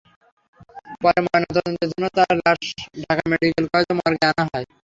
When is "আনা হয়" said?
4.31-4.65